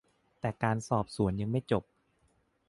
[0.39, 1.83] แต่การสอบสวนยังไม่จบ